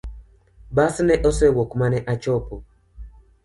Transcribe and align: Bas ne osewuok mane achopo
Bas 0.75 0.95
ne 1.07 1.15
osewuok 1.29 1.71
mane 1.81 1.99
achopo 2.13 2.55